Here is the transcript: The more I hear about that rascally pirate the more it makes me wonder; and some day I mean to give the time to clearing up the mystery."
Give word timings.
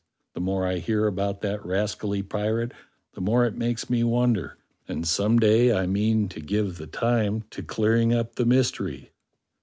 The 0.33 0.41
more 0.41 0.65
I 0.65 0.79
hear 0.79 1.05
about 1.05 1.41
that 1.41 1.63
rascally 1.63 2.23
pirate 2.23 2.71
the 3.13 3.21
more 3.21 3.45
it 3.45 3.53
makes 3.55 3.87
me 3.87 4.03
wonder; 4.03 4.57
and 4.87 5.07
some 5.07 5.37
day 5.37 5.71
I 5.71 5.85
mean 5.85 6.27
to 6.29 6.39
give 6.41 6.79
the 6.79 6.87
time 6.87 7.43
to 7.51 7.61
clearing 7.61 8.11
up 8.11 8.33
the 8.33 8.45
mystery." 8.47 9.11